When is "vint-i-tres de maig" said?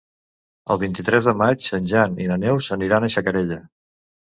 0.83-1.69